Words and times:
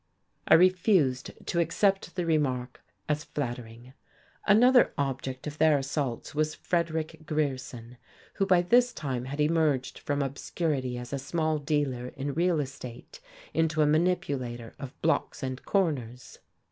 I 0.47 0.55
refused 0.55 1.29
to 1.45 1.59
accept 1.59 2.15
the 2.15 2.25
remark 2.25 2.81
as 3.07 3.23
flattering. 3.23 3.93
Another 4.47 4.93
object 4.97 5.45
of 5.45 5.59
their 5.59 5.77
assaults 5.77 6.33
was 6.33 6.55
Frederick 6.55 7.19
Grierson, 7.27 7.97
who 8.37 8.47
by 8.47 8.63
this 8.63 8.93
time 8.93 9.25
had 9.25 9.39
emerged 9.39 9.99
from 9.99 10.23
obscurity 10.23 10.97
as 10.97 11.13
a 11.13 11.19
small 11.19 11.59
dealer 11.59 12.07
in 12.17 12.33
real 12.33 12.59
estate 12.59 13.19
into 13.53 13.83
a 13.83 13.85
manipulator 13.85 14.73
of 14.79 14.99
blocks 15.03 15.43
and 15.43 15.63
corners. 15.65 16.39